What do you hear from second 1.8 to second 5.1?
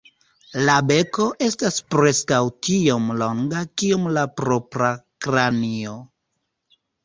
preskaŭ tiom longa kiom la propra